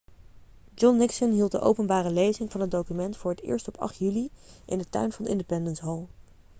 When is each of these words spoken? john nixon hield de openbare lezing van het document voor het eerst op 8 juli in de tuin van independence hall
john 0.75 0.97
nixon 0.97 1.31
hield 1.31 1.51
de 1.51 1.59
openbare 1.59 2.09
lezing 2.11 2.51
van 2.51 2.61
het 2.61 2.71
document 2.71 3.17
voor 3.17 3.31
het 3.31 3.41
eerst 3.41 3.67
op 3.67 3.77
8 3.77 3.95
juli 3.97 4.29
in 4.65 4.77
de 4.77 4.89
tuin 4.89 5.11
van 5.11 5.27
independence 5.27 5.85
hall 5.85 6.07